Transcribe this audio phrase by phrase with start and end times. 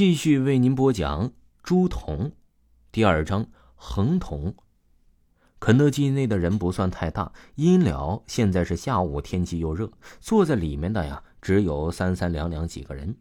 [0.00, 1.30] 继续为您播讲
[1.62, 2.32] 朱仝
[2.90, 4.54] 第二章横童。
[5.58, 13.14] 肯德基内的人不算太大，阴了现在是下午，天气又热，坐在里面的呀只有三三两两几个人。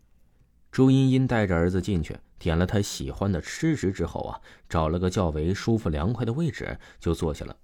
[0.71, 4.39] 朱茵茵带着儿子进去，点了他喜欢的吃食之后啊，
[4.69, 7.57] 找了个较为舒服凉快的位置就坐下了。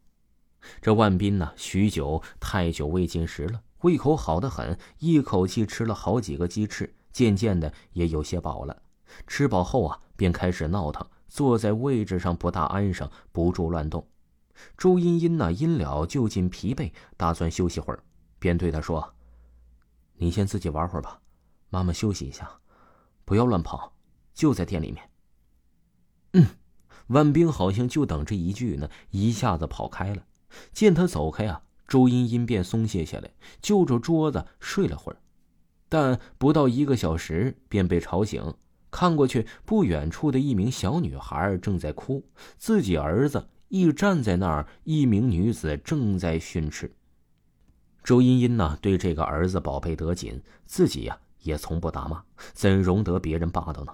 [0.82, 8.82] 这万斌呢，许久太久未进食了，胃口好的很，一口气吃了好几个鸡翅，渐渐的也有些饱了。
[9.28, 14.08] 吃饱后啊，便开始闹腾，坐在位置上不大安生，不住乱动。
[14.78, 18.04] 周茵茵呢，因了就近疲惫，打算休息会儿，
[18.40, 19.14] 便对他说
[20.16, 21.20] ：“你先自己玩会儿吧，
[21.70, 22.50] 妈妈休息一下，
[23.26, 23.94] 不要乱跑，
[24.34, 25.10] 就在店里面。”
[26.34, 26.48] 嗯，
[27.08, 30.26] 万兵好像就等这一句呢，一下子跑开了。
[30.72, 33.30] 见他走开啊，周茵茵便松懈下来，
[33.62, 35.20] 就着桌子睡了会儿，
[35.90, 38.54] 但不到一个小时便被吵醒。
[38.96, 42.26] 看过去，不远处的一名小女孩正在哭，
[42.58, 46.96] 自己儿子亦站在那儿，一名女子正在训斥。
[48.06, 53.94] 周茵茵呢，对这个儿子宝贝得紧，自己呀也从不打骂，怎容得别人霸道呢？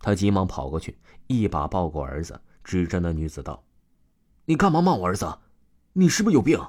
[0.00, 3.64] 他急忙跑过去，一把抱过儿子，指着那女子道
[4.44, 5.38] ：“你干嘛骂我儿子？
[5.94, 6.60] 你是不是有病？”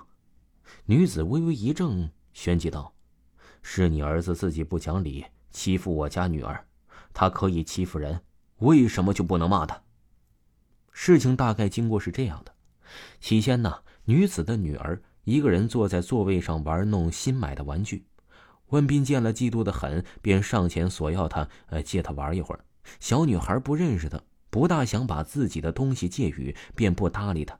[0.87, 2.93] 女子微微一怔，旋即道
[3.61, 6.65] ：“是你儿子自己不讲理，欺负我家女儿。”
[7.13, 8.21] 他可以欺负人，
[8.57, 9.81] 为什么就不能骂他？
[10.91, 12.53] 事情大概经过是这样的：
[13.19, 18.05] 起先呢，女子的女儿一个人坐在座位上玩弄新买的玩具。
[18.69, 22.63] 万斌见了，嫉妒的很，便上前索要她，呃，借她玩一会儿。
[22.99, 27.59] 小女孩不认识他，不大想把自己的东西借予，便不搭理他。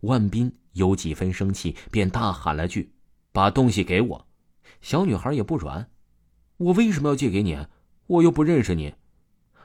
[0.00, 2.92] 万斌有几分生气，便大喊了句
[3.32, 4.26] ：“把东西给我！”
[4.80, 5.90] 小女孩也不软
[6.56, 7.66] ：“我为什么要借给你？”
[8.10, 8.92] 我又不认识你，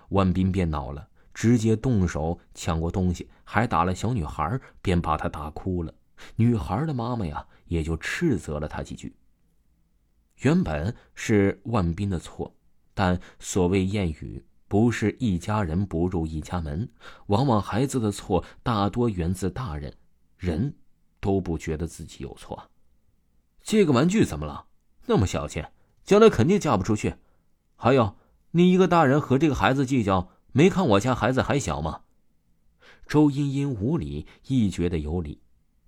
[0.10, 5.92] 万斌便恼了，直接动手抢过东西，还打了小女孩，便把她打哭了。
[6.36, 9.16] 女孩的妈妈呀，也就斥责了他几句。
[10.42, 12.54] 原本是万斌的错，
[12.94, 16.88] 但所谓谚语，不是一家人不入一家门，
[17.26, 19.92] 往往孩子的错大多源自大人，
[20.38, 20.76] 人
[21.20, 22.70] 都不觉得自己有错。
[23.64, 24.68] 借个玩具怎么了？
[25.08, 25.66] 那么小气，
[26.04, 27.16] 将来肯定嫁不出去。
[27.76, 28.16] 还有。
[28.58, 32.04] 你一个大人和这个孩子计较，没看我家孩子还小吗？
[33.06, 35.42] 周茵茵无理，亦觉得有理，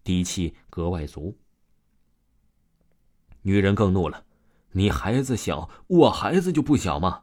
[0.04, 1.38] 底气格外足。
[3.44, 4.26] 女人更怒了
[4.76, 7.22] ：“你孩子小，我孩子就不小吗？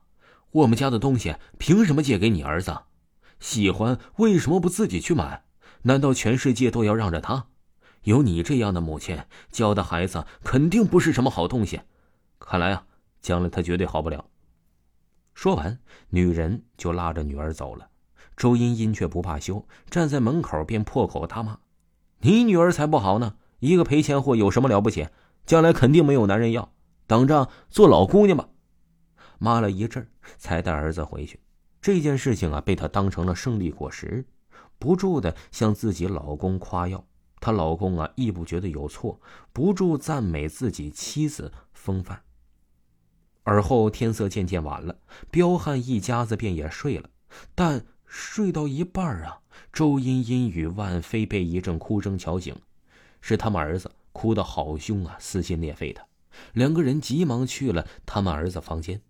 [0.51, 2.75] 我们家的东西凭什么借给你儿子？
[3.39, 5.45] 喜欢为什么不自己去买？
[5.83, 7.49] 难道全世界都要让着他？
[8.05, 11.83] 有你这样的母亲教的孩子，肯定不是什么好东西。
[12.39, 12.87] 看来啊，
[13.21, 14.25] 将来他绝对好不了。”
[15.35, 15.79] 说完，
[16.11, 17.89] 女人就拉着女儿走了。
[18.37, 21.59] 周茵茵却不罢休，站在门口便破口大骂
[22.21, 23.37] ：“你女儿才不好呢！
[23.59, 25.09] 一个赔钱货有什么了不起？
[25.45, 26.73] 将来肯定没有男人要，
[27.07, 28.49] 等着做老姑娘吧！”
[29.39, 30.09] 骂了一阵，
[30.39, 31.41] 才带儿子回去。
[31.81, 34.25] 这件事情啊，被她当成了胜利果实，
[34.79, 37.05] 不住的向自己老公夸耀。
[37.41, 39.21] 她老公啊，亦不觉得有错，
[39.53, 42.23] 不住赞美自己妻子风范。
[43.45, 44.99] 而后天色渐渐晚了，
[45.31, 47.09] 彪悍一家子便也睡了。
[47.55, 49.41] 但睡到一半啊，
[49.73, 52.57] 周茵茵与万飞被一阵哭声吵醒，
[53.21, 56.07] 是他们儿子哭得好凶啊，撕心裂肺的。
[56.53, 59.01] 两个人急忙去了他们儿子房间。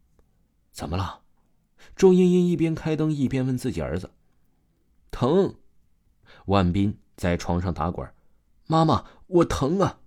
[0.72, 1.21] 怎么了？
[1.97, 4.11] 周茵茵一边开灯一边问自己儿子
[5.12, 5.55] ：“疼。”
[6.47, 8.11] 万斌在床上打滚
[8.66, 10.01] ：“妈妈，我疼啊。”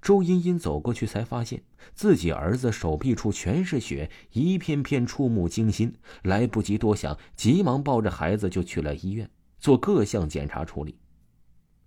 [0.00, 1.62] 周茵茵走过去，才发现
[1.94, 5.94] 自己儿子手臂处全是血，一片片触目惊心。
[6.22, 10.96] 来不及多想，急忙抱着孩子就去了医院做各项检查处理。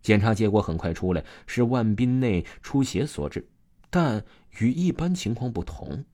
[0.02, 3.48] 检查结果很快出来，是万斌内出血所致，
[3.90, 4.24] 但
[4.60, 6.06] 与一般情况不同，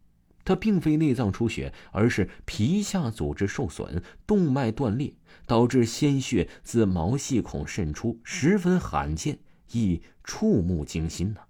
[0.46, 5.14] 他并非内脏出血，而是皮下组织受损，动脉断裂，
[5.46, 9.40] 导致鲜血自毛细孔渗出，十分罕见，
[9.74, 11.42] 亦触目惊心呢。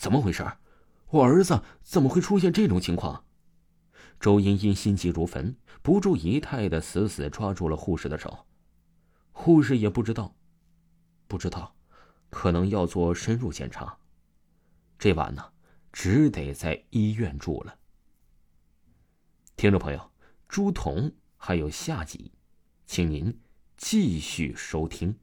[0.00, 0.50] 怎么回事？
[1.10, 3.26] 我儿子怎么会出现这种情况？
[4.18, 8.46] 周茵茵心急如焚，不住仪态的死死抓住了护士的手。
[9.30, 10.34] 护士也不知道，
[11.28, 11.76] 不知道，
[12.30, 13.98] 可能要做深入检查。
[14.98, 15.52] 这晚呢，
[15.92, 17.76] 只得在医院住了。
[19.54, 20.10] 听众朋友，
[20.48, 22.32] 朱彤还有下集，
[22.86, 23.38] 请您
[23.76, 25.14] 继续收听。